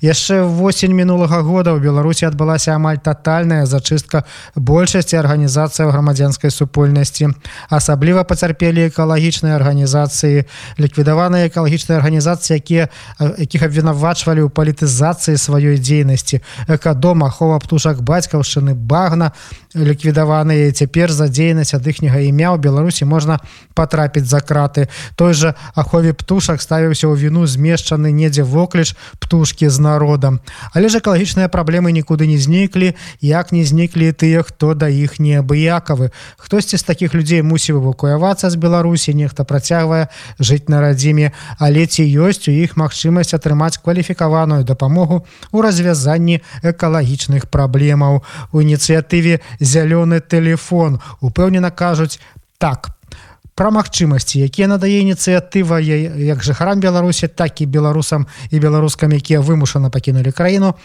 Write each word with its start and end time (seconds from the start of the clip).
Яшчэ 0.00 0.42
восень 0.44 0.94
мінулага 0.94 1.42
года 1.42 1.74
ў 1.74 1.82
беларусі 1.82 2.28
адбылася 2.28 2.74
амаль 2.74 2.98
тотальная 3.02 3.66
зачыстка 3.66 4.24
большасці 4.54 5.18
арганізацыяў 5.18 5.90
грамадзянскай 5.90 6.50
супольнасці. 6.50 7.34
Асабліва 7.70 8.24
пацярпелі 8.24 8.88
экалагічныя 8.88 9.58
арганізацыі 9.58 10.46
ліквідаваныя 10.78 11.48
экалагічныя 11.48 11.98
арганізацыі 11.98 12.56
якія 12.58 12.88
якіх 13.18 13.62
абвінавачвалі 13.62 14.46
ў 14.46 14.50
палітызацыі 14.50 15.36
сваёй 15.36 15.78
дзейнасці. 15.78 16.40
Экадом 16.68 17.24
ахова 17.24 17.58
птушак 17.58 18.02
бацькаўшчыны 18.02 18.74
багна 18.74 19.32
ліквідаваныя. 19.74 20.72
Цяпер 20.72 21.12
за 21.12 21.28
дзейнасць 21.28 21.74
ад 21.74 21.86
іхняга 21.86 22.22
імя 22.22 22.54
ў 22.54 22.58
беларусі 22.58 23.04
можна 23.04 23.40
патрапіць 23.74 24.28
за 24.28 24.40
краты. 24.40 24.88
Той 25.16 25.34
жа 25.34 25.54
ахове 25.74 26.12
птушак 26.12 26.62
ставіўся 26.62 27.08
ў 27.08 27.14
віну 27.18 27.46
змешчаны 27.46 28.12
недзе 28.12 28.42
вокліч 28.42 28.94
птушкі 29.18 29.68
з 29.68 29.78
народам. 29.88 30.40
Але 30.74 30.92
ж 30.92 31.00
экалагічныя 31.00 31.48
праблемы 31.48 31.92
нікуды 31.96 32.28
не 32.28 32.36
зніклі 32.36 32.92
як 33.24 33.52
не 33.52 33.64
зніклі 33.64 34.12
тыя 34.12 34.44
хто 34.44 34.74
да 34.74 34.88
іх 34.92 35.16
неабыякавы 35.16 36.10
хтосьці 36.36 36.76
з 36.76 36.84
таких 36.84 37.16
людзей 37.16 37.42
мусіў 37.42 37.80
эвакуявацца 37.80 38.52
з 38.52 38.60
беларусі 38.60 39.16
нехта 39.16 39.48
працягвае 39.48 40.12
жыць 40.40 40.68
на 40.68 40.84
радзіме 40.84 41.32
але 41.58 41.86
ці 41.86 42.04
ёсць 42.04 42.48
у 42.48 42.52
іх 42.52 42.76
магчымасць 42.76 43.32
атрымаць 43.38 43.80
кваліфікаваную 43.80 44.62
дапамогу 44.68 45.24
у 45.52 45.64
развязанні 45.64 46.42
экалагічных 46.62 47.48
праблемаў? 47.48 48.22
У 48.52 48.60
ініцыятыве 48.60 49.40
зялёны 49.60 50.20
телефон 50.20 51.00
упэўнена 51.20 51.70
кажуць 51.70 52.20
так. 52.58 52.90
по 52.90 52.97
пра 53.58 53.72
магчымасці 53.74 54.38
якія 54.46 54.70
надае 54.70 55.02
ініцыятыва 55.02 55.82
як 55.82 56.46
жыхарам 56.46 56.78
беларусі 56.78 57.26
так 57.26 57.58
і 57.58 57.66
беларусам 57.66 58.30
і 58.54 58.62
беларускам 58.62 59.10
якія 59.18 59.42
вымушана 59.42 59.90
пакінулі 59.90 60.30
краіну. 60.30 60.78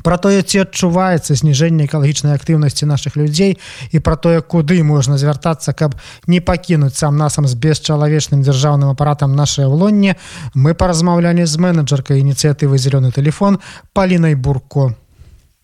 Про 0.00 0.16
тое 0.16 0.40
ці 0.40 0.62
адчуваецца 0.62 1.34
зніжэнне 1.36 1.84
экалагічнай 1.84 2.38
актыўнасці 2.38 2.86
наших 2.86 3.18
людзей 3.18 3.58
і 3.90 3.98
про 3.98 4.16
тое 4.16 4.40
куды 4.40 4.80
можна 4.86 5.18
звяртацца 5.18 5.74
каб 5.76 5.98
не 6.30 6.40
пакінуць 6.40 6.96
сам 6.96 7.18
насам 7.18 7.50
з 7.50 7.58
бесчалавечным 7.58 8.46
дзяржаўным 8.46 8.94
апаратам 8.94 9.36
наше 9.36 9.66
ўлонне 9.68 10.16
мы 10.54 10.72
паразмаўлялі 10.72 11.44
з 11.44 11.60
менеджеркай 11.60 12.24
ініцыятывы 12.24 12.78
зялёны 12.78 13.12
телефон 13.12 13.60
палінай 13.92 14.38
бурко 14.38 14.94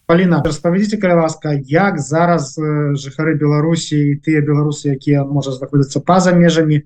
Паліна 0.08 0.40
распавядзіце 0.40 0.96
каля 0.96 1.20
ласка 1.20 1.50
як 1.68 1.98
зараз 2.00 2.54
жыхары 2.96 3.34
беларусі 3.36 4.16
тыя 4.24 4.40
беларусы 4.40 4.96
якія 4.96 5.24
можа 5.28 5.52
знаходзяцца 5.52 6.00
па-за 6.00 6.32
межамі 6.32 6.80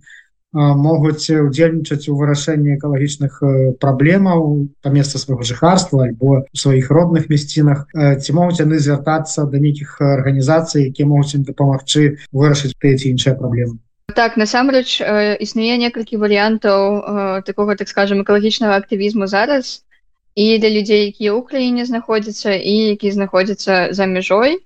могуць 0.53 1.31
удзельнічаць 1.31 2.11
у 2.11 2.17
вырашэнні 2.19 2.75
экалагічных 2.77 3.39
праблемаў 3.79 4.67
па 4.83 4.91
месца 4.91 5.23
свайго 5.23 5.47
жыхарства 5.47 6.03
альбо 6.09 6.43
сваіх 6.51 6.91
родных 6.91 7.31
мясцінах? 7.31 7.87
Ці 7.95 8.35
могуць 8.35 8.59
яны 8.59 8.83
звяртацца 8.83 9.47
да 9.47 9.63
нейкіх 9.63 10.03
арганізацый 10.03 10.91
якія 10.91 11.07
могуць 11.07 11.39
ім 11.39 11.47
дапамагчы 11.47 12.19
вырашыць 12.35 12.75
тыя 12.75 12.99
ці 12.99 13.15
іншыя 13.15 13.39
праблемы? 13.39 13.79
Так 14.19 14.35
насамрэч 14.37 14.99
існуе 15.41 15.79
некалькі 15.79 16.19
варыянтаў 16.19 17.41
такога 17.47 17.79
так 17.79 17.89
скажем 17.89 18.27
экалагічнага 18.27 18.83
актывізму 18.83 19.31
зараз 19.31 19.87
і 20.35 20.59
для 20.59 20.71
людзей 20.71 21.13
якія 21.13 21.33
ў 21.33 21.41
краіне 21.45 21.85
знаходзяцца 21.85 22.55
і 22.57 22.75
які 22.97 23.13
знаходзяцца 23.13 23.93
за 23.93 24.07
мяжой 24.07 24.61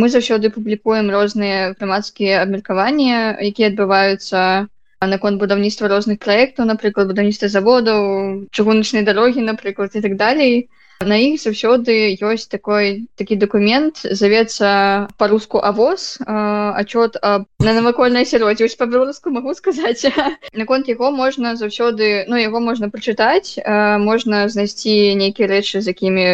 мы 0.00 0.06
заўсёды 0.14 0.50
публікуем 0.54 1.10
розныя 1.10 1.74
грамадскія 1.78 2.42
абмеркаванні 2.42 3.08
якія 3.50 3.72
адбываюцца 3.72 4.68
наконт 5.00 5.40
будаўніцтва 5.40 5.88
розных 5.88 6.20
праектаў 6.20 6.68
напрыклад 6.68 7.08
будаўніцтва 7.08 7.48
заводаў 7.48 8.00
чыгуначнай 8.52 9.02
дарогі 9.02 9.48
напрыклад 9.48 9.96
і 9.96 10.04
так 10.04 10.16
далей. 10.16 10.52
і 10.58 10.68
на 11.00 11.16
іх 11.16 11.40
заўсёды 11.40 12.12
ёсць 12.20 12.44
такой 12.52 13.08
такі 13.16 13.36
документ 13.40 14.04
завецца 14.04 15.08
по-руску 15.16 15.56
авоз 15.64 16.20
отчет 16.20 17.16
на 17.24 17.72
навакольнай 17.72 18.28
сяроддзе 18.28 18.68
по-беларуску 18.76 19.30
могу 19.30 19.54
сказаць 19.54 20.04
наконт 20.52 20.88
яго 20.88 21.10
можна 21.10 21.56
заўсёды 21.56 22.28
ну 22.28 22.36
яго 22.36 22.60
можна 22.60 22.92
прачытаць 22.92 23.56
можна 24.04 24.48
знайсці 24.48 25.16
нейкія 25.16 25.48
рэчы 25.48 25.80
з 25.80 25.96
якімі 25.96 26.26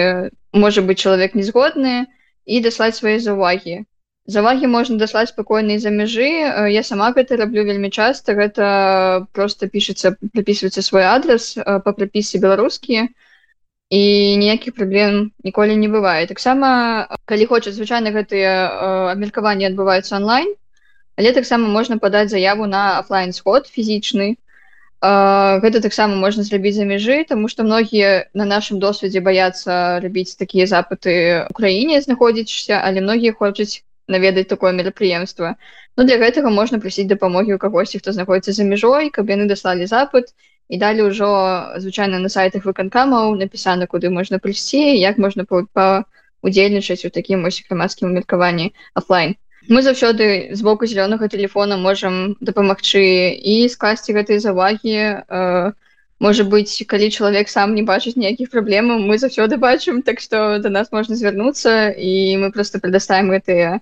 можа 0.53 0.83
быть 0.83 0.99
чалавек 0.99 1.39
незгодны 1.39 2.11
і 2.45 2.61
даслаць 2.61 2.99
свае 2.99 3.23
заўвагі 3.23 3.87
завагі 4.27 4.67
можна 4.67 4.99
даслаць 4.99 5.31
спакойна 5.31 5.79
за 5.79 5.95
мяжы 5.95 6.27
я 6.75 6.83
сама 6.83 7.15
гэта 7.15 7.39
раблю 7.39 7.63
вельмі 7.63 7.91
часта 7.95 8.35
гэта 8.35 9.31
просто 9.31 9.71
пішацца 9.71 10.19
прыпісваецца 10.35 10.83
свой 10.83 11.07
адрес 11.07 11.55
по 11.55 11.95
прапісы 11.95 12.43
беларускія 12.43 13.07
і 13.91 14.37
ніякіх 14.37 14.75
праблем 14.75 15.33
ніколі 15.45 15.77
не 15.77 15.89
бывае. 15.89 16.27
Таксама 16.27 17.07
калі 17.25 17.47
хочуць 17.47 17.75
звычайна 17.75 18.11
гэтыя 18.11 19.13
абмеркаванні 19.15 19.71
адбываюцца 19.71 20.17
онлайн 20.19 20.55
але 21.17 21.33
таксама 21.33 21.69
можна 21.69 21.99
падаць 21.99 22.31
заяву 22.31 22.67
на 22.67 22.99
офлайн 22.99 23.33
сход 23.33 23.67
фізічны. 23.67 24.37
Гэта 25.01 25.81
таксама 25.85 26.17
можна 26.17 26.43
зрабіць 26.43 26.77
за 26.77 26.85
мяжы 26.85 27.25
тому 27.29 27.49
что 27.49 27.65
многія 27.65 28.29
на 28.35 28.45
нашым 28.45 28.79
досведзе 28.81 29.21
баяцца 29.21 30.01
рабіць 30.01 30.37
такія 30.37 30.67
запыты 30.67 31.47
краіне 31.55 32.01
знаходзішся 32.01 32.81
але 32.83 33.01
многія 33.01 33.33
хочуць 33.33 33.85
наведаць 34.09 34.49
такое 34.49 34.73
мерапрыемства. 34.73 35.57
Ну 35.97 36.05
для 36.05 36.17
гэтага 36.19 36.51
можна 36.51 36.79
прасіць 36.81 37.09
дапамогі 37.09 37.55
у 37.55 37.59
кагосьці 37.59 37.99
хто 37.99 38.13
знаходіцца 38.13 38.53
за 38.53 38.65
мяжой 38.65 39.11
каб 39.11 39.31
яны 39.31 39.49
даслалі 39.49 39.87
запад 39.87 40.33
і 40.33 40.56
і 40.69 40.79
далі 40.79 41.07
ўжо 41.09 41.29
звычайна 41.79 42.19
на 42.19 42.29
сайтах 42.29 42.67
выканкамаў 42.67 43.39
напісана 43.39 43.87
куды 43.87 44.11
можна 44.11 44.43
прыйсці 44.43 44.83
як 44.99 45.19
можна 45.19 45.47
удзельнічаць 46.43 47.05
у 47.07 47.11
такім 47.11 47.47
ось 47.47 47.63
грамадскім 47.69 48.15
меркаванні 48.19 48.73
офлайн 48.95 49.35
мы 49.69 49.83
заўсёды 49.83 50.55
з 50.55 50.63
боку 50.63 50.87
зялёнага 50.87 51.29
телефона 51.29 51.77
можам 51.77 52.37
дапамагчы 52.41 53.03
і 53.35 53.69
скласці 53.71 54.15
гэтыя 54.19 54.39
завагі 54.43 54.99
э, 54.99 55.73
можа 56.19 56.45
быть 56.45 56.75
калі 56.91 57.11
чалавек 57.11 57.49
сам 57.49 57.75
не 57.75 57.83
бачыць 57.83 58.19
ніякіх 58.19 58.51
праблемаў 58.51 58.99
мы 59.03 59.19
заўсёды 59.23 59.59
бачым 59.63 60.03
так 60.03 60.19
што 60.21 60.59
до 60.59 60.71
нас 60.71 60.91
можна 60.91 61.15
звярнуцца 61.15 61.95
і 61.95 62.43
мы 62.43 62.51
просто 62.51 62.83
предоставим 62.83 63.31
гэтыя 63.31 63.79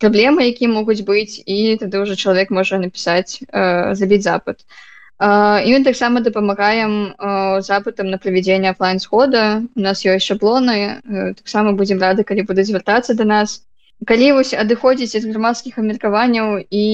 праблемы 0.00 0.48
якія 0.48 0.72
могуць 0.72 1.04
быць 1.04 1.44
і 1.44 1.76
тады 1.76 2.00
ўжо 2.04 2.16
чалавек 2.16 2.48
можа 2.50 2.80
напісаць 2.80 3.40
э, 3.52 3.94
забіць 3.94 4.24
запад. 4.24 4.64
а 4.64 4.91
і 5.22 5.70
мы 5.70 5.84
таксама 5.84 6.20
дапамагаем 6.20 7.14
запытам 7.62 8.10
на 8.10 8.18
правядзенне 8.18 8.70
офлайн 8.70 8.98
схода 8.98 9.62
у 9.76 9.80
нас 9.80 10.02
ёсць 10.02 10.26
шаблоны 10.26 10.98
таксама 11.38 11.72
будзем 11.78 12.02
рады 12.02 12.24
калі 12.26 12.42
будуць 12.42 12.66
звяртацца 12.66 13.14
до 13.14 13.24
нас. 13.24 13.62
Калі 14.02 14.32
вось 14.34 14.50
адыходзіць 14.50 15.14
з 15.14 15.30
грамадскіх 15.30 15.78
абмеркаванняў 15.78 16.66
і 16.66 16.86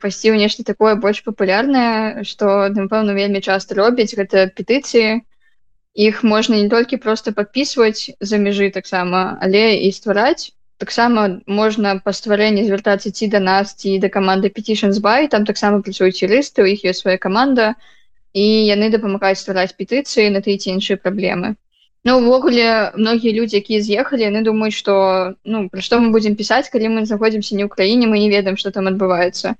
пасці 0.00 0.32
ў 0.32 0.40
нешта 0.40 0.64
такое 0.64 0.96
больш 0.96 1.20
папулярнае 1.20 2.24
што 2.24 2.72
напэўна 2.72 3.12
вельмі 3.12 3.44
часта 3.44 3.76
робяць 3.76 4.16
гэта 4.16 4.48
петыцыі 4.56 5.20
іх 5.92 6.24
можна 6.24 6.56
не 6.56 6.72
толькі 6.72 6.96
просто 6.96 7.36
подписывать 7.36 8.16
за 8.20 8.40
мяжы 8.40 8.72
таксама 8.72 9.36
але 9.36 9.84
і 9.84 9.92
ствараць 9.92 10.56
таксама 10.78 11.40
можна 11.46 11.96
па 12.04 12.12
стварэнні 12.12 12.64
звяртацца 12.68 13.10
ці 13.10 13.28
да 13.32 13.40
нас 13.40 13.74
ці 13.80 13.96
да 13.98 14.08
каманды 14.16 14.52
petitions 14.56 15.00
by 15.06 15.28
там 15.32 15.46
таксама 15.48 15.80
працуюць 15.84 16.20
юрысты 16.20 16.64
у 16.64 16.68
іх 16.72 16.84
ёсць 16.84 17.00
свая 17.04 17.16
каманда 17.16 17.74
і 18.36 18.44
яны 18.44 18.90
дапамагаюць 18.92 19.40
ствараць 19.40 19.72
петыцыі 19.78 20.28
на 20.34 20.44
тыя 20.44 20.60
ці 20.60 20.76
іншыя 20.76 21.00
праблемы. 21.00 21.56
Ну 22.04 22.18
увогуле 22.20 22.92
многія 22.94 23.32
людзі 23.38 23.56
якія 23.64 23.80
з'ехалі 23.86 24.28
яны 24.28 24.44
думаюць 24.44 24.76
што 24.76 24.96
ну 25.44 25.66
пра 25.72 25.80
што 25.86 26.00
мы 26.04 26.12
будзем 26.12 26.36
пісаць 26.36 26.68
калі 26.68 26.92
мы 26.92 27.06
знаходзімся 27.08 27.56
не 27.56 27.64
ў 27.64 27.72
краіне 27.72 28.12
мы 28.12 28.20
не 28.20 28.28
ведаем 28.28 28.60
што 28.60 28.70
там 28.70 28.92
адбываецца. 28.92 29.56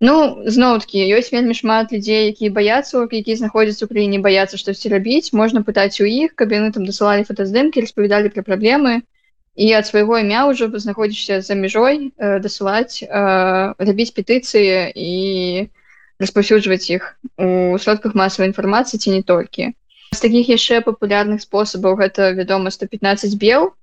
Ну 0.00 0.44
зноўкі 0.44 1.00
ёсць 1.16 1.32
вельмі 1.32 1.56
шмат 1.56 1.96
людзей 1.96 2.28
якія 2.32 2.52
баяцца 2.52 3.08
які 3.08 3.32
знаходзяцца 3.40 3.84
ў 3.84 3.88
краіне 3.96 4.20
баяцца 4.28 4.60
штосьці 4.60 4.92
рабіць. 4.92 5.32
Можна 5.32 5.64
пытаць 5.64 5.96
у 6.04 6.06
іх 6.08 6.36
каб 6.36 6.52
яны 6.52 6.68
там 6.76 6.84
дасылалі 6.84 7.24
фотаздымкі 7.24 7.88
распавядалі 7.88 8.28
пра 8.36 8.44
праблемы. 8.44 9.00
і 9.00 9.02
ад 9.58 9.86
свайго 9.86 10.20
імя 10.20 10.46
ўжо 10.50 10.70
знаходзішся 10.70 11.40
за 11.40 11.54
мяжой 11.54 12.12
э, 12.16 12.38
дасылаць 12.38 13.02
э, 13.02 13.08
рабіць 13.78 14.14
петыцыі 14.14 14.94
і 14.94 15.12
распаўсюджваць 16.20 16.86
іх 16.90 17.16
у 17.36 17.76
сродках 17.80 18.14
масавай 18.14 18.52
інфармацыі 18.52 19.00
ці 19.00 19.16
не 19.16 19.22
толькі 19.22 19.74
з 20.12 20.20
такіх 20.20 20.48
яшчэ 20.50 20.80
папулярных 20.86 21.42
спосабаў 21.42 21.94
гэта 22.02 22.32
вядома 22.34 22.70
115 22.74 23.38
бел. 23.38 23.74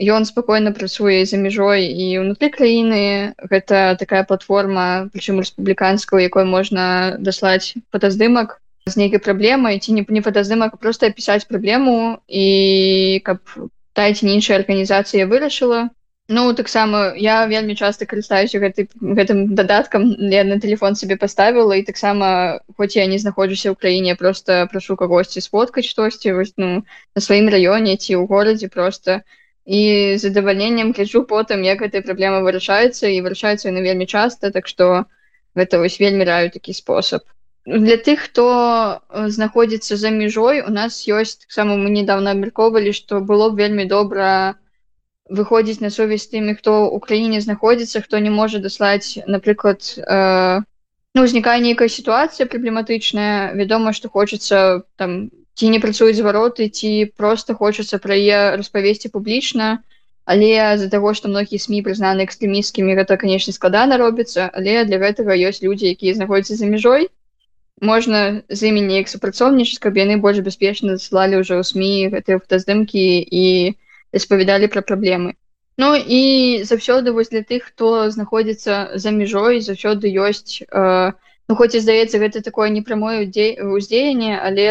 Ён 0.00 0.24
спакойна 0.24 0.72
працуе 0.72 1.24
за 1.28 1.36
мяжой 1.36 1.84
і 1.84 2.24
ўнутры 2.24 2.48
краіны 2.48 3.36
гэта 3.52 3.96
такая 4.00 4.24
платформа 4.24 5.12
прычым 5.12 5.38
рэспубліканскую 5.44 6.24
якой 6.24 6.48
можна 6.48 7.16
даслаць 7.20 7.76
фотаздымак 7.92 8.58
з 8.88 8.96
нейкай 8.96 9.20
праблемай 9.20 9.78
ці 9.78 9.92
не 9.92 10.04
не 10.08 10.22
фотаздымак 10.24 10.80
просто 10.80 11.12
апісаць 11.12 11.44
праблему 11.44 12.18
і 12.26 13.20
каб 13.28 13.44
тая 13.92 14.10
ці 14.14 14.28
іншая 14.28 14.60
арганізацыя 14.60 15.30
вырашыла 15.30 15.88
Ну 16.32 16.54
таксама 16.54 16.98
я 17.18 17.44
вельмі 17.50 17.74
часта 17.74 18.06
карыстаюся 18.06 18.60
гэты, 18.62 18.84
гэтым 19.02 19.56
дадаткам 19.58 20.04
я 20.30 20.44
на 20.44 20.60
телефон 20.62 20.94
себе 20.94 21.16
поставила 21.18 21.74
і 21.74 21.82
таксама 21.82 22.60
хоць 22.78 22.94
я 22.94 23.06
не 23.10 23.18
знаходжуся 23.18 23.74
ў 23.74 23.74
краіне 23.74 24.14
просто 24.14 24.68
прашу 24.70 24.94
кагосьці 24.94 25.42
сфоткаць 25.42 25.90
штосьці 25.90 26.36
вось 26.38 26.54
ну 26.56 26.68
на 26.86 27.20
сваім 27.26 27.50
раёне 27.50 27.96
ці 27.98 28.14
ў 28.14 28.30
горадзе 28.30 28.70
просто. 28.70 29.26
І 29.66 30.14
задавальненнем 30.22 30.94
гляджу 30.94 31.26
потым 31.26 31.66
як 31.66 31.82
гэтая 31.82 32.06
праблема 32.06 32.46
вырашаецца 32.46 33.10
і 33.10 33.18
вырашаецца 33.26 33.74
на 33.74 33.82
вельмі 33.82 34.06
часта 34.06 34.54
так 34.54 34.70
што 34.70 35.10
гэта 35.58 35.82
вось 35.82 35.98
вельмі 35.98 36.30
раю 36.30 36.54
такі 36.54 36.78
спосаб 36.78 37.26
для 37.78 37.96
тых 37.96 38.26
хто 38.26 39.02
знаходзіцца 39.14 39.96
за 39.96 40.10
мяжой 40.10 40.60
у 40.60 40.70
нас 40.74 41.06
ёсць 41.06 41.46
таксама 41.46 41.76
мы 41.78 41.90
недавно 41.94 42.34
абмяркоўвалі 42.34 42.90
што 42.92 43.20
было 43.20 43.50
б 43.50 43.62
вельмі 43.62 43.84
добра 43.86 44.58
выходзіць 45.30 45.78
на 45.78 45.90
сувязь 45.94 46.26
тымі 46.26 46.58
хто 46.58 46.90
ў 46.90 46.98
краіне 46.98 47.38
знаходзіцца 47.40 48.02
хто 48.02 48.18
не 48.18 48.30
можа 48.30 48.58
даслаць 48.58 49.22
напрыклад 49.26 49.86
э, 49.96 50.60
ну 51.14 51.22
узнікае 51.22 51.60
нейкая 51.62 51.86
сітуацыя 51.86 52.50
праблематычная 52.50 53.54
вядома 53.54 53.94
што 53.94 54.10
хочацца 54.10 54.82
там 54.96 55.30
ці 55.54 55.70
не 55.70 55.78
працуюць 55.78 56.18
звароты 56.18 56.66
ці 56.74 57.14
просто 57.14 57.54
хочацца 57.54 58.02
пра 58.02 58.18
яе 58.18 58.58
распавесці 58.58 59.14
публічна 59.14 59.78
але 60.26 60.50
з-за 60.74 60.90
таго 60.90 61.14
што 61.14 61.30
многія 61.30 61.62
сМ 61.62 61.86
прызнаны 61.86 62.26
экстрэміскімі 62.26 62.98
гэта 62.98 63.14
канешне 63.14 63.54
складана 63.54 64.02
робіцца 64.02 64.50
але 64.50 64.82
для 64.90 64.98
гэтага 64.98 65.38
ёсць 65.38 65.62
людзі 65.62 65.94
якія 65.94 66.18
знаходзяцца 66.18 66.58
за 66.58 66.66
мяжой 66.66 67.10
можна 67.80 68.42
з 68.48 68.60
імі 68.68 68.80
неяк 68.86 69.08
супрацоўнічаць 69.08 69.80
каб 69.82 69.96
яны 69.96 70.20
больш 70.20 70.40
бяспечна 70.44 70.96
заслалі 70.96 71.40
ўжо 71.40 71.60
ў 71.60 71.64
сМ 71.64 72.12
гэтыя 72.14 72.40
фотаздымкі 72.40 73.04
і 73.24 73.46
распавядалі 74.12 74.68
пра 74.68 74.82
праблемы. 74.84 75.34
Ну 75.80 75.96
і 75.96 76.60
заўсёды 76.68 77.12
вось 77.16 77.32
для 77.32 77.40
тых 77.40 77.72
хто 77.72 78.10
знаходзіцца 78.12 79.00
за 79.00 79.10
мяжой 79.16 79.64
заўсёды 79.64 80.12
ёсць 80.12 80.60
э, 80.60 81.12
ну, 81.48 81.56
хоць 81.56 81.74
і 81.74 81.80
здаецца 81.80 82.20
гэта 82.20 82.42
такое 82.44 82.68
непрамое 82.68 83.24
ўздзеянне 83.24 84.36
але 84.38 84.66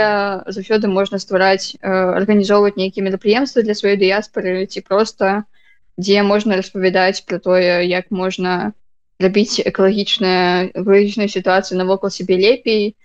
заўсёды 0.48 0.88
можна 0.88 1.18
ствараць 1.18 1.74
э, 1.74 1.90
арганізоўваць 1.90 2.78
нейкія 2.78 3.10
мерапрыемствы 3.10 3.66
для 3.66 3.74
сваёй 3.74 3.98
дыяспоры 3.98 4.70
ці 4.70 4.86
просто 4.86 5.50
дзе 5.98 6.22
можна 6.24 6.62
распавядаць 6.62 7.26
про 7.26 7.40
тое 7.40 7.84
як 7.90 8.12
можна 8.12 8.78
рабіць 9.20 9.62
экалагічная 9.62 10.72
экалагічную 10.74 11.30
сітуацыю 11.30 11.78
навокал 11.78 12.12
сябе 12.12 12.40
лепей. 12.40 12.96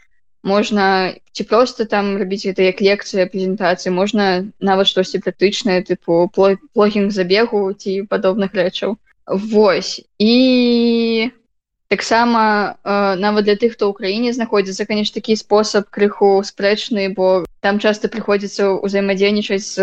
Можна 0.44 1.16
ці 1.32 1.44
просто 1.48 1.84
там 1.88 2.16
рабіць 2.20 2.44
гэта 2.44 2.68
як 2.68 2.80
лекцыя 2.84 3.24
прэзентацыі 3.26 3.90
можна 3.90 4.44
нават 4.60 4.86
штосьці 4.86 5.24
практычнае 5.24 5.80
тыпу 5.88 6.28
плогінг 6.34 7.10
забегу 7.10 7.72
ці 7.72 8.04
падобных 8.08 8.52
рэчаў 8.52 9.00
Вось. 9.26 10.04
І 10.18 11.30
таксама 11.88 12.76
э, 12.84 13.14
нават 13.16 13.44
для 13.44 13.56
тых 13.56 13.72
хто 13.72 13.88
ў 13.88 13.96
краіне 13.96 14.32
знаходзіцца 14.32 14.84
конечно 14.84 15.20
такі 15.20 15.36
спосаб 15.36 15.88
крыху 15.88 16.42
спрэчны 16.44 17.12
бо 17.14 17.44
там 17.60 17.78
часто 17.78 18.08
прыходзіцца 18.08 18.84
ўзаемадзейнічаць 18.84 19.64
з 19.64 19.78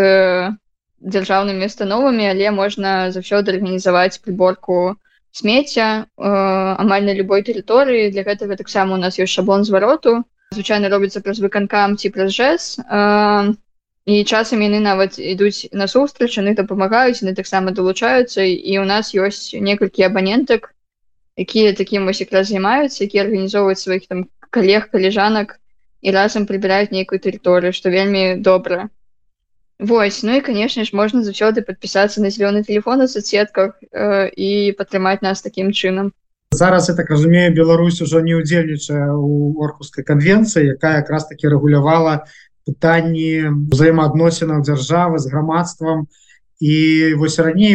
дзяржаўнымі 1.02 1.66
установамі 1.66 2.26
але 2.30 2.50
можна 2.50 3.10
заўсёды 3.10 3.56
арганізаваць 3.56 4.22
прыборку 4.22 4.98
смецця 5.32 5.88
э, 6.04 6.28
амаль 6.28 7.04
на 7.08 7.14
любой 7.16 7.42
тэрыторыі 7.42 8.12
для 8.12 8.22
гэтага 8.28 8.56
таксама 8.60 8.94
у 8.94 9.00
нас 9.00 9.18
ёсць 9.18 9.32
шаблон 9.32 9.64
звароту 9.64 10.22
звычайна 10.52 10.92
робіцца 10.92 11.24
праз 11.24 11.40
выканкам 11.40 11.96
ці 11.96 12.12
праз 12.12 12.36
жэс 12.36 12.66
э, 12.84 13.54
і 14.04 14.14
часам 14.28 14.60
яны 14.66 14.82
нават 14.84 15.16
ідуць 15.16 15.72
насустрач 15.72 16.36
яны 16.36 16.54
дапамагаюць 16.58 17.24
яны 17.24 17.34
таксама 17.38 17.72
далучаюцца 17.72 18.44
і 18.44 18.78
у 18.82 18.84
нас 18.84 19.14
ёсць 19.16 19.56
некалькі 19.56 20.08
абанентак 20.10 20.74
якія 21.40 21.72
такім 21.72 22.06
вось 22.10 22.20
якраз 22.20 22.52
займаюцца 22.52 23.04
які 23.08 23.24
арганізоўваюць 23.24 23.80
сваіх 23.80 24.08
там 24.12 24.26
калег 24.50 24.90
калежанак 24.92 25.56
і 26.02 26.12
разам 26.12 26.44
прыбіраюць 26.50 26.92
нейкую 26.92 27.24
тэрыторыю 27.24 27.72
што 27.72 27.94
вельмі 27.94 28.36
добра 28.36 28.90
Вось 29.82 30.22
ну 30.22 30.36
і 30.36 30.40
конечно 30.40 30.84
ж 30.84 30.94
можна 30.94 31.26
заўсёды 31.26 31.66
подпісацца 31.66 32.22
на 32.22 32.30
зялёны 32.30 32.62
телефон 32.62 33.02
у 33.02 33.08
соцсетках 33.10 33.82
э, 33.90 34.30
і 34.30 34.78
падтрымаць 34.78 35.26
нас 35.26 35.42
таким 35.42 35.74
чынам 35.74 36.14
зараз 36.54 36.88
я 36.88 36.94
так 36.94 37.10
разумею 37.10 37.50
Беларусь 37.50 38.00
ужо 38.00 38.20
не 38.22 38.38
удзельнічае 38.38 39.10
у 39.10 39.58
оркускай 39.58 40.06
конвенцыі 40.06 40.78
якая 40.78 41.02
якраз 41.02 41.26
таки 41.26 41.50
рэгулявала 41.50 42.30
пытанні 42.62 43.50
взаемаадносінаў 43.74 44.62
дзяржавы 44.62 45.18
з 45.18 45.26
грамадствам 45.26 46.06
і 46.62 47.14
вось 47.18 47.42
раней 47.42 47.74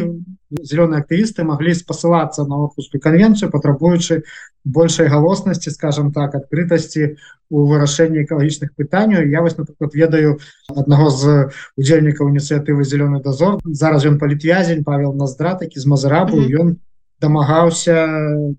зеленые 0.50 1.04
актывісты 1.04 1.44
могли 1.44 1.74
спасылацца 1.76 2.46
на 2.48 2.56
отпуску 2.64 3.00
конвенцию 3.04 3.52
патрабуючы 3.52 4.24
большай 4.64 5.12
галоснасці 5.12 5.76
скажем 5.76 6.14
так 6.16 6.36
открытасці 6.40 7.20
у 7.52 7.68
вырашэнні 7.68 8.24
экалагічных 8.24 8.72
пытанняў. 8.80 9.28
Я 9.28 9.44
вось 9.44 9.58
напрыклад 9.58 9.92
ведаю 9.92 10.40
аднаго 10.72 11.10
з 11.12 11.52
удзельнікаў 11.76 12.32
ініцыятывы 12.32 12.88
зеленый 12.88 13.20
дозор 13.20 13.60
зараз 13.68 14.08
ён 14.08 14.20
палітвязень 14.24 14.88
павел 14.88 15.12
наздрат 15.12 15.68
які 15.68 15.80
з 15.80 15.86
мазарабу 15.86 16.40
ён 16.40 16.48
mm 16.48 16.72
-hmm. 16.72 16.76
дамагаўся 17.20 18.08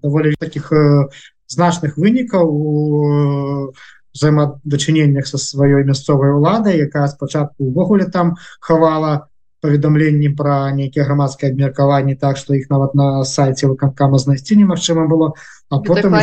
даволі 0.03 0.35
таких 0.39 0.73
э, 0.73 1.09
значных 1.49 1.97
вынікаў 1.97 2.45
у 2.45 3.73
взаимодачыненнях 4.13 5.27
со 5.27 5.39
сваёй 5.39 5.85
мясцовай 5.85 6.33
уладай 6.33 6.77
якая 6.77 7.09
спачатку 7.09 7.65
увогуле 7.65 8.05
там 8.05 8.37
хавала 8.61 9.28
паведамленні 9.61 10.31
пра 10.39 10.71
нейкія 10.73 11.05
грамадскія 11.05 11.53
абмеркаванні 11.53 12.15
так 12.15 12.37
што 12.37 12.55
іх 12.55 12.71
нават 12.71 12.95
на 12.95 13.25
сайце 13.25 13.67
выканкама 13.67 14.19
знайсці 14.19 14.57
немагчыма 14.57 15.07
было 15.11 15.35
а 15.71 15.81
потым 15.83 16.15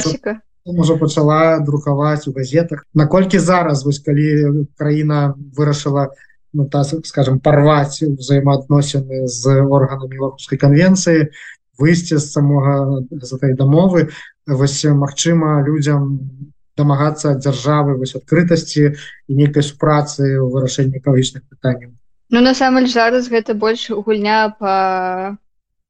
можа 0.65 0.95
пачала 0.97 1.59
друкаваць 1.59 2.27
у 2.27 2.33
газетах. 2.33 2.85
Наколькі 2.93 3.39
зараз 3.39 3.85
вось 3.85 3.99
калі 3.99 4.65
краіна 4.77 5.35
вырашыла 5.37 6.09
ну, 6.53 6.65
та, 6.65 6.83
скажем 6.83 7.39
порваць 7.39 8.01
взаемаадносіны 8.01 9.27
з 9.27 9.61
органамі 9.61 10.17
оркускай 10.17 10.57
конвенцыі 10.57 11.29
выйсці 11.77 12.17
з 12.17 12.31
самога 12.31 13.03
з 13.11 13.29
этой 13.35 13.53
дамовы 13.53 14.09
вось 14.47 14.85
магчыма 14.85 15.61
людям 15.67 16.29
дамагацца 16.77 17.35
дзяржавы 17.35 17.99
вось 17.99 18.15
адкрытасці 18.15 18.95
і 19.27 19.31
нейкай 19.35 19.63
супрацы 19.63 20.39
ў 20.39 20.47
вырашэнні 20.47 21.03
экалагічных 21.03 21.43
пытанняў 21.51 21.91
Ну 22.35 22.41
насамрэч 22.43 22.89
зараз 22.91 23.27
гэта 23.31 23.53
больш 23.55 23.83
гульня 24.05 24.37
по 24.59 24.71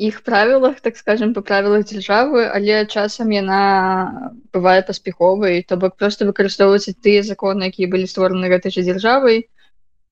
іх 0.08 0.18
правілах 0.22 0.82
так 0.88 0.98
скажем 0.98 1.32
по 1.34 1.42
правілах 1.42 1.86
дзяржавы 1.90 2.44
але 2.58 2.76
часам 2.86 3.32
яна 3.34 3.62
бывае 4.54 4.84
паспяховай 4.90 5.64
то 5.64 5.78
бок 5.84 5.96
просто 6.02 6.28
выкарыстоўваюцца 6.28 6.94
тыя 7.08 7.24
законы 7.30 7.72
якія 7.72 7.90
былі 7.90 8.06
створаны 8.12 8.52
гэтай 8.52 8.76
жа 8.76 8.84
дзяржавай 8.90 9.40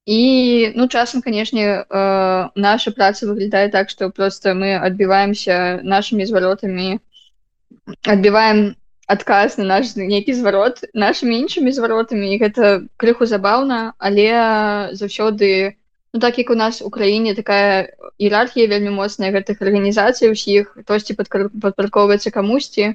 і 0.05 0.74
ну 0.74 0.88
часам 0.88 1.22
канешне 1.22 1.67
э, 1.67 2.50
наша 2.55 2.96
праца 2.98 3.29
выглядае 3.29 3.69
так 3.69 3.93
што 3.93 4.10
просто 4.10 4.55
мы 4.63 4.74
адбіваемся 4.89 5.81
нашими 5.84 6.25
зваротамі 6.25 6.98
адбіваем 8.15 8.74
адказ 9.05 9.62
на 9.62 9.69
наш 9.75 9.93
нейкі 10.01 10.34
зварот 10.41 10.81
нашими 11.05 11.38
іншымі 11.46 11.77
зваротамі 11.77 12.41
гэта 12.48 12.74
крыху 12.98 13.29
забаўна 13.36 13.93
але 14.00 14.27
заўсёды 14.98 15.53
у 15.77 15.83
Ну, 16.13 16.20
так 16.20 16.38
як 16.38 16.50
у 16.50 16.55
нас 16.55 16.82
у 16.82 16.89
краіне 16.89 17.34
такая 17.34 17.89
іерархія 18.22 18.67
вельмі 18.67 18.93
моцная 18.93 19.32
гэтых 19.34 19.65
арганізацый 19.65 20.29
усіх 20.29 20.77
хтосьці 20.77 21.17
падпарковваецца 21.17 22.29
камусьці 22.29 22.93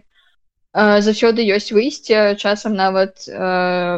заўсёды 0.75 1.42
ёсць 1.42 1.75
выйсце 1.75 2.37
часам 2.38 2.78
нават 2.78 3.26
э, 3.26 3.34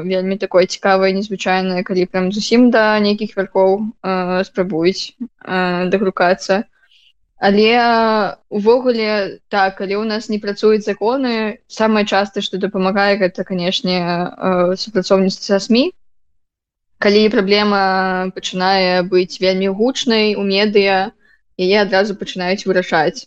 вельмі 0.09 0.41
такое 0.41 0.65
цікавае 0.65 1.13
незвычайнае 1.13 1.85
калі 1.85 2.07
прям 2.07 2.33
зусім 2.33 2.71
да 2.71 2.97
нейкіх 2.97 3.37
вяркоў 3.37 3.93
э, 4.01 4.45
спрабуюць 4.49 5.13
э, 5.45 5.91
дагрукацца. 5.93 6.65
Але 7.37 8.37
увогуле 8.49 9.41
так 9.49 9.81
але 9.85 10.01
ў 10.01 10.09
нас 10.09 10.33
не 10.33 10.41
працуюць 10.41 10.89
законы 10.89 11.61
самае 11.69 12.09
часта 12.09 12.41
што 12.41 12.57
дапамагае 12.57 13.21
гэта 13.21 13.45
канешне 13.45 14.01
э, 14.01 14.77
супрацоўніцтва 14.81 15.61
сМ 15.61 15.93
калі 17.01 17.23
праблема 17.33 17.83
пачынае 18.37 19.03
быць 19.09 19.41
вельмі 19.41 19.73
гучнай 19.73 20.37
у 20.37 20.45
медыа 20.45 21.11
яе 21.57 21.77
адразу 21.83 22.17
пачынаюць 22.17 22.65
вырашаць. 22.69 23.27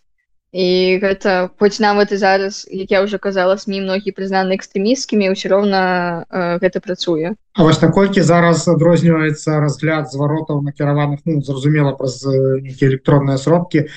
І 0.53 1.01
гэта 1.01 1.49
хоць 1.57 1.81
нават 1.81 2.11
і 2.13 2.17
зараз 2.21 2.69
як 2.69 2.91
я 2.93 3.01
уже 3.01 3.17
казала 3.17 3.57
сМ 3.57 3.81
многі 3.81 4.13
прызнаны 4.13 4.53
экстрэміскімі 4.53 5.33
ўсё 5.33 5.49
роўна 5.49 5.81
э, 6.29 6.61
гэта 6.61 6.77
працуе. 6.77 7.33
А 7.57 7.65
вось 7.65 7.81
наколькі 7.81 8.21
зараз 8.21 8.69
адрозніваецца 8.69 9.57
разгляд 9.57 10.13
зваротаў 10.13 10.61
накіраваных 10.61 11.25
ну, 11.25 11.41
зразумела 11.41 11.97
праз 11.97 12.21
нейкія 12.29 12.93
электронныя 12.93 13.41
сродкі 13.41 13.81
э, 13.81 13.87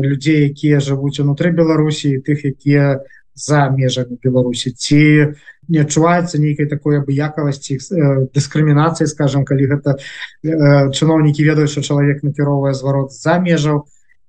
людзей 0.00 0.48
якія 0.48 0.80
жывуць 0.80 1.20
унутры 1.20 1.52
Беларусі 1.52 2.24
тых 2.24 2.48
якія 2.48 3.04
за 3.36 3.68
межамі 3.68 4.16
Беларусі. 4.24 4.72
Ці 4.72 5.36
не 5.68 5.82
адчуваецца 5.82 6.38
нейкай 6.38 6.66
такой 6.70 7.00
абыякавасці 7.02 7.76
э, 7.76 8.14
дыскрымінацыі 8.34 9.06
скажем 9.10 9.44
калі 9.44 9.68
гэта 9.74 9.96
э, 9.96 10.90
чыноўнікі 10.92 11.46
ведаюць 11.46 11.72
что 11.72 11.82
чалавек 11.82 12.22
накіроўвае 12.22 12.74
зварот 12.74 13.12
за 13.12 13.38
межаў. 13.38 13.86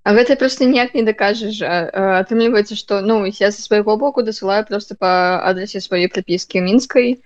А 0.07 0.15
гэта 0.15 0.39
просто 0.39 0.63
ніяк 0.63 0.95
не 0.95 1.03
дакажаш 1.03 1.59
атрымліваецца 1.61 2.79
што 2.79 3.01
ну 3.01 3.25
я 3.27 3.51
са 3.51 3.61
свайго 3.61 3.97
боку 3.97 4.23
дасылаю 4.23 4.63
просто 4.65 4.95
па 4.95 5.43
адрасе 5.43 5.83
сваёй 5.83 6.07
прапіскі 6.07 6.63
мінскай. 6.63 7.19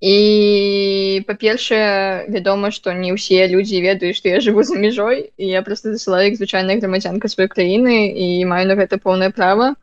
І 0.00 1.20
па-першае 1.28 2.24
вядома 2.32 2.70
што 2.72 2.94
не 2.96 3.12
ўсе 3.12 3.44
людзі 3.52 3.82
ведаюць 3.84 4.16
што 4.16 4.32
я 4.32 4.40
жыву 4.40 4.64
за 4.64 4.78
мяжой 4.80 5.28
і 5.36 5.44
я 5.52 5.60
просто 5.60 5.92
дасылаю 5.92 6.32
іх 6.32 6.40
звычайная 6.40 6.80
грамадзянка 6.80 7.28
сваёй 7.28 7.52
краіны 7.52 8.08
і 8.08 8.44
маю 8.48 8.64
на 8.70 8.80
гэта 8.80 8.96
поўнае 8.96 9.28
права 9.28 9.74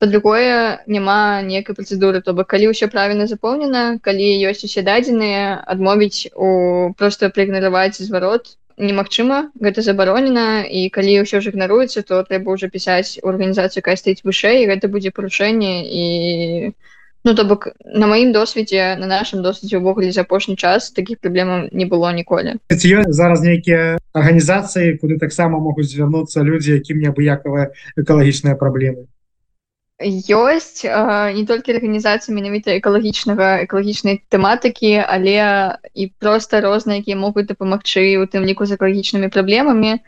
по-другое 0.00 0.80
няма 0.88 1.42
некай 1.44 1.76
працэдуры 1.76 2.24
то 2.24 2.32
бок 2.32 2.48
калі 2.48 2.72
ўсё 2.72 2.88
правільна 2.88 3.28
запоўнена 3.28 4.00
калі 4.00 4.26
ёсць 4.48 4.64
усе 4.64 4.80
дадзеныя 4.80 5.60
адмовіць 5.60 6.32
у 6.34 6.48
просто 6.96 7.28
праігнараваць 7.28 8.00
зварот 8.00 8.56
немагчыма 8.80 9.52
гэта 9.60 9.84
забаронена 9.84 10.64
і 10.64 10.88
калі 10.88 11.20
ўсё 11.20 11.44
ж 11.44 11.52
ігнаруецца 11.52 12.00
то 12.08 12.24
трэба 12.24 12.56
ўжо 12.56 12.72
пісаць 12.72 13.20
у 13.20 13.28
арганізацыю 13.28 13.84
якая 13.84 14.00
стаіць 14.00 14.24
вышэй 14.24 14.64
гэта 14.72 14.88
будзе 14.88 15.12
парушэнне 15.12 15.84
і 15.84 16.04
ну 17.28 17.36
то 17.36 17.44
бок 17.44 17.68
на 17.84 18.08
маім 18.08 18.32
досведзе 18.32 18.96
на 18.96 19.04
нашым 19.04 19.44
досведзе 19.44 19.84
ўвогуле 19.84 20.16
за 20.16 20.24
апошні 20.24 20.56
час 20.56 20.90
такіх 20.96 21.20
праблемаў 21.20 21.68
не 21.76 21.84
было 21.84 22.08
ніколі. 22.16 22.56
Зараз 22.72 23.44
нейкія 23.44 24.00
арганізацыі 24.16 24.96
куды 24.96 25.20
таксама 25.20 25.60
могуць 25.60 25.92
звярнуцца 25.92 26.40
людзі 26.40 26.80
якім 26.80 27.04
неабыякавыя 27.04 27.76
экалагічныя 28.00 28.56
праблемы 28.56 29.04
ёсць 30.00 30.84
э, 30.84 31.32
не 31.36 31.44
толькі 31.44 31.76
арганізацыі 31.76 32.32
менавіта 32.32 32.72
экалагічнага 32.80 33.64
экалагічнай 33.68 34.24
тэматыкі 34.32 35.04
але 35.04 35.76
і 35.92 36.08
проста 36.16 36.60
розныя 36.64 37.04
якія 37.04 37.20
могуць 37.20 37.44
дапамагчы 37.44 38.16
у 38.16 38.24
тым 38.24 38.48
ліку 38.48 38.64
з 38.64 38.80
экалагічнымі 38.80 39.28
праблемамі 39.28 40.00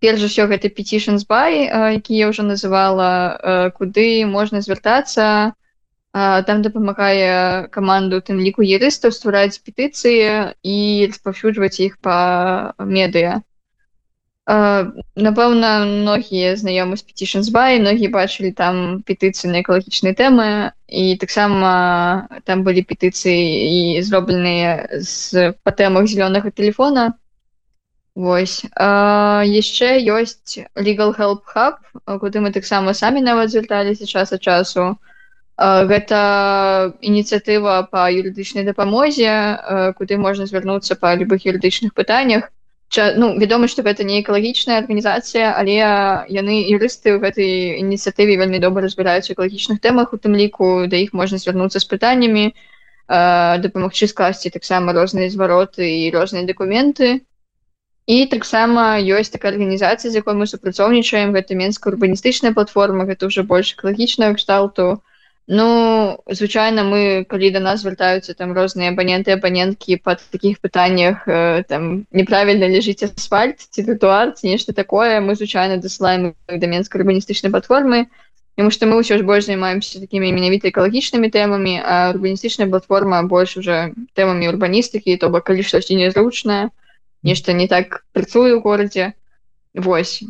перш 0.00 0.24
усё 0.24 0.48
гэта 0.48 0.72
petition 0.72 1.20
бай 1.28 1.68
які 1.68 2.16
я 2.16 2.32
ўжо 2.32 2.48
называла 2.48 3.36
э, 3.36 3.70
куды 3.76 4.24
можна 4.24 4.64
звяртацца 4.64 5.52
э, 5.52 6.42
там 6.48 6.64
дапамагае 6.64 7.68
каманду 7.68 8.24
тым 8.24 8.40
ліку 8.40 8.64
юрыстаў 8.64 9.12
ствараць 9.12 9.60
петыцыі 9.60 10.56
і 10.64 10.76
распаўсюджваць 11.12 11.76
іх 11.84 12.00
па 12.00 12.72
медыа 12.80 13.44
напэўна 14.46 15.70
многія 15.84 16.54
знаёмы 16.54 16.96
з 16.96 17.02
petition 17.02 17.42
бай 17.50 17.82
многія 17.82 18.10
бачылі 18.14 18.54
там 18.54 19.02
петыцыі 19.02 19.50
на 19.50 19.60
экалагічныя 19.66 20.14
тэмы 20.14 20.70
і 20.86 21.18
таксама 21.18 22.28
там 22.46 22.62
былі 22.62 22.86
петыцыі 22.86 23.34
і 23.34 24.02
зробленыя 24.06 25.02
з 25.02 25.50
па 25.66 25.74
тэмах 25.74 26.06
зялёнага 26.06 26.54
телефона 26.54 27.18
Вось. 28.16 28.64
Яшчэ 28.80 30.00
ёсць 30.08 30.64
legal 30.74 31.12
help 31.12 31.44
hub 31.52 31.76
куды 32.22 32.40
мы 32.40 32.50
таксама 32.50 32.94
самі 32.94 33.20
нават 33.20 33.50
звярталіся 33.52 34.06
час 34.06 34.32
ад 34.32 34.40
часу. 34.40 34.96
Гэта 35.60 36.96
ініцыятыва 37.02 37.82
па 37.92 38.08
юрыдычнай 38.08 38.64
дапамозе 38.64 39.92
куды 40.00 40.16
можна 40.16 40.46
звярнуцца 40.46 40.96
па 40.96 41.12
любых 41.12 41.44
юрыдычных 41.44 41.92
пытаннях 41.92 42.48
ну 43.16 43.34
вядома 43.38 43.68
што 43.68 43.82
гэта 43.82 44.04
не 44.06 44.20
экалагічная 44.22 44.78
арганізацыя 44.82 45.52
але 45.58 45.76
яны 46.30 46.54
юрысты 46.70 47.12
ў 47.12 47.18
гэтай 47.24 47.50
ініцыятыве 47.82 48.38
вельмі 48.40 48.62
добра 48.62 48.86
разбіраюць 48.86 49.30
экалагічных 49.32 49.82
тэмах 49.82 50.14
у 50.14 50.18
тым 50.22 50.38
ліку 50.38 50.86
да 50.86 50.96
іх 50.96 51.12
можна 51.12 51.38
звярнуцца 51.42 51.82
з 51.82 51.86
пытаннямі 51.90 52.54
дапамагчы 53.08 54.08
скласці 54.10 54.50
таксама 54.50 54.92
розныя 54.92 55.30
звароты 55.30 55.86
і 55.86 56.10
розныя 56.10 56.46
дакументы. 56.46 57.22
І 58.06 58.26
таксама 58.26 58.98
ёсць 59.02 59.30
такая 59.30 59.52
арганізацыя 59.52 60.10
з 60.10 60.22
якой 60.22 60.34
мы 60.34 60.46
супрацоўнічаем 60.46 61.34
гэта 61.34 61.54
менская 61.58 61.90
урбаністычная 61.90 62.54
платформа 62.54 63.06
гэта 63.06 63.26
ўжо 63.26 63.42
больш 63.42 63.74
экалагічная 63.74 64.34
кшталту 64.34 65.02
Ну 65.48 66.18
звычайна 66.26 66.82
мы 66.82 67.24
калі 67.24 67.50
да 67.54 67.60
нас 67.62 67.80
звяртаюцца 67.86 68.34
там 68.34 68.50
розныя 68.50 68.90
абаненты 68.90 69.30
абаненткі 69.30 70.02
па 70.02 70.18
такіх 70.18 70.58
пытаннях 70.58 71.22
э, 71.30 71.62
там 71.70 72.06
неправільна 72.10 72.66
ляжыць 72.66 73.06
асфальт 73.06 73.62
ці 73.62 73.86
тротуар 73.86 74.34
ці 74.34 74.50
нешта 74.50 74.74
такое 74.74 75.20
мы 75.22 75.38
звычайна 75.38 75.78
дасылаем 75.78 76.34
да 76.50 76.66
менскай 76.66 76.98
урбаністычнай 77.00 77.54
платформы 77.54 78.10
Таму 78.56 78.72
што 78.72 78.88
мы 78.88 78.96
ўсё 78.98 79.20
ж 79.20 79.22
больш 79.22 79.46
займаемся 79.46 80.00
такімі 80.00 80.32
менавіта 80.32 80.72
экалагічнымі 80.72 81.30
тэмамі 81.30 81.78
а 81.78 82.10
урбаністычная 82.10 82.66
платформа 82.66 83.22
больш 83.22 83.54
уже 83.60 83.92
тэмамі 84.18 84.50
урбаністыкі 84.50 85.14
то 85.20 85.30
бок 85.30 85.46
калі 85.46 85.62
штосьці 85.62 85.94
незручнае 85.94 86.74
нешта 87.22 87.52
не 87.52 87.68
так 87.70 88.02
працуе 88.10 88.56
ў 88.56 88.64
горадзе 88.66 89.14
Вось. 89.76 90.24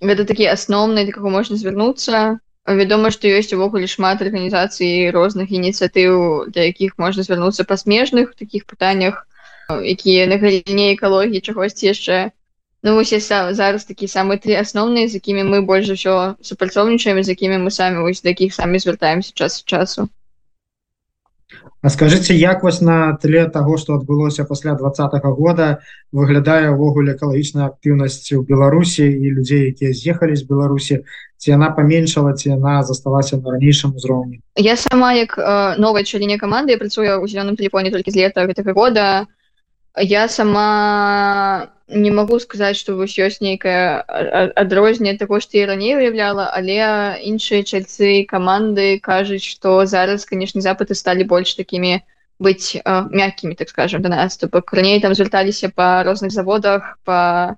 Гэта 0.00 0.24
такі 0.24 0.48
асноўны 0.50 1.04
да 1.06 1.12
каго 1.12 1.30
можна 1.30 1.60
звярнуцца 1.60 2.40
вядома 2.66 3.10
што 3.10 3.28
ёсць 3.28 3.52
увогуле 3.52 3.86
шмат 3.86 4.22
арганізацый 4.24 5.10
розных 5.10 5.52
ініцыятыў 5.52 6.48
для 6.48 6.72
якіх 6.72 6.96
можна 6.96 7.22
звярнуцца 7.22 7.64
па 7.68 7.76
смежных 7.76 8.34
таких 8.34 8.64
пытаннях 8.64 9.26
якія 9.68 10.26
на 10.32 10.40
галіне 10.40 10.94
экалогіі 10.94 11.44
чагосьці 11.44 11.92
яшчэ 11.92 12.32
ну 12.82 12.96
усе 13.00 13.20
зараз 13.20 13.84
такі 13.84 14.08
самыя 14.08 14.40
тры 14.40 14.56
асноўныя 14.56 15.08
з 15.08 15.20
якімі 15.20 15.44
мы 15.52 15.60
больш 15.60 15.92
за 15.92 15.96
ўсё 16.00 16.16
супрацоўнічаем 16.40 17.22
з 17.22 17.36
якімі 17.36 17.60
мы 17.68 17.70
самі 17.70 18.04
вось 18.08 18.24
такіх 18.24 18.56
самі 18.56 18.80
звяртаемся 18.80 19.32
час 19.34 19.60
часу 19.64 20.08
А 21.82 21.90
скажите 21.90 22.34
як 22.34 22.62
вось 22.62 22.80
на 22.80 23.12
тле 23.20 23.46
того 23.46 23.76
что 23.76 23.94
адбылося 23.94 24.44
пасля 24.44 24.74
двадцатого 24.74 25.34
года 25.34 25.80
выглядае 26.12 26.72
увогуле 26.72 27.12
экалагічная 27.12 27.68
актыўнасць 27.68 28.32
у 28.32 28.42
беларусі 28.42 29.04
і 29.04 29.30
людзей 29.30 29.68
якія 29.68 29.92
з'ехалі 29.92 30.36
з 30.36 30.48
беларусі? 30.48 31.04
Ці 31.36 31.50
яна 31.50 31.70
паменшала 31.76 32.32
ці 32.32 32.56
яна 32.56 32.82
засталася 32.82 33.36
на 33.36 33.52
ранейшым 33.52 33.92
узроўні? 33.96 34.40
Я 34.56 34.76
сама 34.76 35.12
як 35.12 35.36
э, 35.36 35.76
новая 35.76 36.04
чаліне 36.04 36.40
каманды 36.40 36.80
працую 36.80 37.20
ў 37.20 37.28
зеленым 37.28 37.56
телефоне 37.56 37.92
толькі 37.92 38.10
з 38.10 38.24
лета 38.24 38.48
гэтага 38.48 38.72
года 38.72 39.26
я 39.96 40.28
сама 40.28 41.70
не 41.88 42.10
могу 42.10 42.40
сказаць 42.40 42.76
что 42.76 42.96
вось 42.96 43.18
ёсць 43.18 43.40
нейкая 43.40 44.00
адрозне 44.56 45.16
того 45.18 45.40
что 45.40 45.58
я 45.58 45.66
раней 45.66 45.94
уяўляла 45.96 46.50
але 46.50 47.20
іншыя 47.22 47.62
чальцы 47.62 48.24
каманды 48.24 48.98
кажуць 49.00 49.44
что 49.44 49.84
зараз 49.86 50.24
конечно 50.24 50.60
запыты 50.60 50.94
стали 50.94 51.22
больш 51.22 51.54
такими 51.54 52.02
быть 52.40 52.80
мягкімі 52.86 53.54
так 53.54 53.68
скажем 53.68 54.02
до 54.02 54.08
нас 54.08 54.36
то 54.36 54.48
бок 54.48 54.72
раней 54.72 55.00
там 55.00 55.14
звярталіся 55.14 55.68
по 55.68 56.02
розных 56.02 56.32
заводах 56.32 56.98
по 57.04 57.56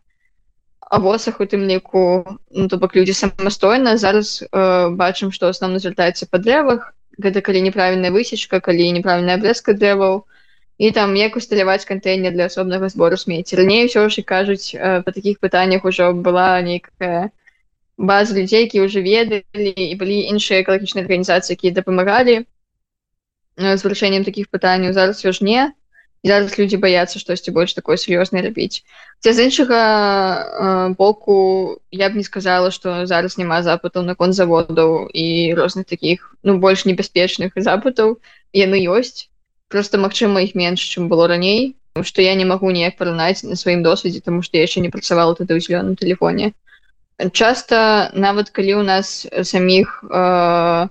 авосах 0.80 1.40
у 1.40 1.44
тым 1.44 1.64
ліку 1.64 2.38
ну, 2.50 2.68
то 2.68 2.76
бок 2.76 2.96
люди 2.96 3.12
самастойна 3.12 3.96
зараз 3.96 4.44
э, 4.52 4.90
бачым 4.90 5.32
что 5.32 5.48
основно 5.48 5.78
звяртаецца 5.78 6.26
по 6.26 6.38
дрэвах 6.38 6.94
гэта 7.18 7.40
калі 7.40 7.62
неправільная 7.62 8.10
высечка 8.10 8.60
калі 8.60 8.92
неправільная 8.92 9.38
брэска 9.38 9.72
дрэваў 9.72 10.20
то 10.20 10.35
і 10.78 10.90
там 10.92 11.16
як 11.16 11.36
усталяваць 11.36 11.88
кантэйнер 11.88 12.32
для 12.32 12.48
асобнага 12.52 12.88
збору 12.92 13.16
смецці 13.16 13.56
раней 13.56 13.88
ўсё 13.88 14.08
ж 14.12 14.20
і 14.20 14.28
кажуць 14.28 14.76
э, 14.76 15.00
па 15.02 15.10
такіх 15.12 15.40
пытаннях 15.40 15.88
ужо 15.88 16.12
была 16.12 16.60
нейкая 16.60 17.30
база 17.96 18.36
людзей 18.36 18.68
які 18.68 18.84
ўжо 18.84 19.00
ведалі 19.00 19.72
і 19.72 19.94
былі 19.96 20.18
іншыя 20.36 20.60
экалагічныя 20.60 21.08
арганізацыі 21.08 21.56
якія 21.56 21.72
дапамагалі 21.80 22.44
э, 22.44 22.44
з 23.56 23.80
вырашэннем 23.80 24.28
такіх 24.28 24.52
пытанняў 24.52 24.92
зараз 24.92 25.24
ўсё 25.24 25.32
ж 25.32 25.44
не. 25.44 25.72
Зараз 26.26 26.58
людзі 26.58 26.80
баяцца 26.82 27.20
штосьці 27.22 27.54
больш 27.54 27.72
такое 27.76 27.96
сур'ёзнае 27.96 28.42
рабіць 28.42 28.82
ці 29.24 29.32
з 29.32 29.48
іншага 29.48 29.80
э, 29.80 30.94
боку 30.98 31.80
я 31.90 32.10
б 32.10 32.20
не 32.20 32.24
сказала 32.26 32.68
што 32.70 33.06
зараз 33.06 33.38
няма 33.40 33.62
запытаў 33.62 34.04
наконт 34.04 34.34
заводаў 34.34 35.08
і 35.08 35.54
розных 35.56 35.86
такіх 35.86 36.36
ну 36.42 36.58
больш 36.58 36.84
небяспечных 36.84 37.56
запытаў 37.56 38.18
яны 38.52 38.82
ёсць 38.92 39.32
просто 39.68 39.98
магчыма 39.98 40.42
іх 40.46 40.54
менш 40.54 40.80
чым 40.80 41.08
было 41.08 41.28
раней. 41.28 41.76
Что 42.02 42.20
я 42.20 42.34
не 42.34 42.44
могу 42.44 42.70
ніяк 42.70 42.98
параўнаць 42.98 43.42
на 43.42 43.56
сваім 43.56 43.82
досведзе 43.82 44.20
тому 44.20 44.42
что 44.42 44.56
я 44.56 44.68
яшчэ 44.68 44.80
не 44.80 44.90
працавала 44.92 45.34
тады 45.34 45.56
ў 45.56 45.64
зялёным 45.64 45.96
телефоне. 45.96 46.52
Часто 47.32 48.10
нават 48.12 48.50
калі 48.50 48.74
у 48.74 48.82
нас 48.84 49.26
саміх 49.42 50.04
э, 50.04 50.88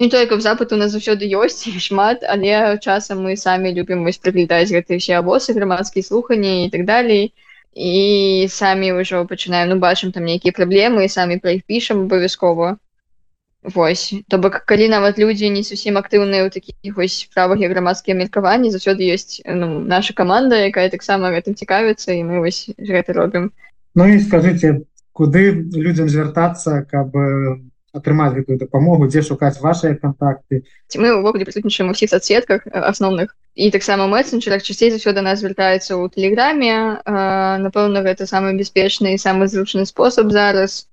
не 0.00 0.08
только 0.08 0.36
в 0.36 0.40
запад 0.40 0.72
у 0.72 0.76
нас 0.76 0.92
заўсёды 0.92 1.28
ёсць 1.28 1.68
шмат 1.86 2.24
але 2.24 2.78
часам 2.80 3.20
мы 3.28 3.36
самі 3.36 3.72
любім 3.76 4.04
вось 4.08 4.18
праглядаць 4.18 4.72
гэтыя 4.72 4.98
все 4.98 5.20
абосы 5.20 5.52
грамадскія 5.52 6.02
слуханні 6.02 6.66
і 6.66 6.70
так 6.70 6.88
далей 6.88 7.34
і 7.76 8.48
самі 8.50 8.96
ўжо 8.96 9.28
пачынаем 9.28 9.68
ну 9.68 9.76
бачым 9.76 10.12
там 10.12 10.24
нейкія 10.24 10.56
праблемы 10.56 11.04
і 11.04 11.12
самі 11.12 11.36
пра 11.36 11.52
іх 11.60 11.68
пішам 11.68 12.08
абавязкова 12.08 12.80
Вось. 13.62 14.14
То 14.28 14.38
бок 14.38 14.64
калі 14.64 14.88
нават 14.88 15.18
людзі 15.20 15.50
не 15.52 15.60
зусім 15.60 16.00
актыўныя 16.00 16.48
ў 16.48 16.50
такіх 16.52 16.96
вось 16.96 17.28
справах 17.28 17.60
і 17.60 17.68
грамадскія 17.68 18.16
меркаванні 18.16 18.72
заўсёды 18.72 19.04
ёсць 19.04 19.44
ну, 19.44 19.84
наша 19.84 20.16
каманда 20.16 20.56
якая 20.64 20.88
таксама 20.88 21.28
гэтым 21.28 21.52
цікавіцца 21.60 22.16
і 22.16 22.24
мы 22.24 22.40
вось 22.40 22.72
гэта 22.80 23.12
робім. 23.12 23.52
Ну 23.92 24.08
і 24.08 24.16
скажите 24.24 24.88
куды 25.12 25.52
людзям 25.76 26.08
звяртацца 26.08 26.88
каб 26.88 27.12
атрымаць 27.92 28.32
гэтую 28.32 28.56
дапамогу 28.56 29.12
дзе 29.12 29.20
шукаць 29.20 29.60
ваши 29.60 29.92
контакты 29.92 30.64
ці 30.88 30.96
мы 31.04 31.12
ўвогуле 31.20 31.44
прысутнічаем 31.44 31.92
усіх 31.92 32.16
соцсетках 32.16 32.64
асноўных? 32.72 33.36
І 33.60 33.68
таксама 33.68 34.08
месенджерах 34.08 34.64
часцей 34.64 34.88
заўсёды 34.88 35.20
нас 35.20 35.44
звяртаецца 35.44 36.00
ў 36.00 36.08
тэлеграме 36.08 37.04
напэўна 37.60 38.00
гэта 38.08 38.24
самы 38.24 38.56
бяспечны 38.56 39.12
і 39.12 39.20
самы 39.20 39.52
зручны 39.52 39.84
спосаб 39.84 40.32
зараз 40.32 40.88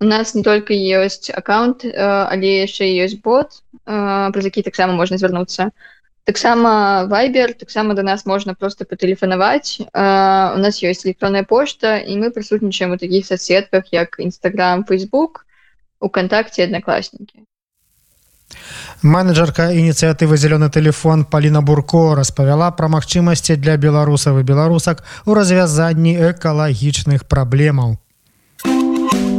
у 0.00 0.04
нас 0.04 0.34
не 0.34 0.42
только 0.42 0.72
ёсць 0.72 1.30
аккаунт 1.30 1.84
але 1.84 2.64
яшчэ 2.64 2.88
ёсць 3.04 3.20
бот 3.20 3.60
праз 3.84 4.44
які 4.44 4.62
таксама 4.64 4.96
можна 4.96 5.20
звярнуцца 5.20 5.70
таксама 6.24 7.04
вайбер 7.06 7.52
таксама 7.54 7.94
до 7.94 8.02
нас 8.02 8.24
можна 8.24 8.54
просто 8.54 8.84
патэлефанаваць 8.84 9.84
у 9.84 10.58
нас 10.64 10.80
ёсць 10.80 11.04
электронная 11.04 11.44
пошта 11.44 11.98
і 12.00 12.16
мы 12.16 12.32
прысутнічаем 12.32 12.96
у 12.96 12.98
такіх 12.98 13.26
соцсетках 13.26 13.92
як 13.92 14.16
нстаграм 14.18 14.84
Facebook 14.88 15.44
уконтакце 16.00 16.64
аднакласнікі 16.64 17.44
менеджерка 19.02 19.70
ініцыятывы 19.76 20.40
зялёны 20.40 20.72
телефон 20.72 21.24
Паліна 21.24 21.60
бурко 21.60 22.14
распавяла 22.16 22.72
пра 22.72 22.88
магчымасці 22.88 23.56
для 23.56 23.76
беларусаў 23.76 24.40
і 24.40 24.48
беларусак 24.48 25.04
у 25.26 25.36
развязанні 25.36 26.16
экалагічных 26.32 27.28
праблемаў 27.28 28.00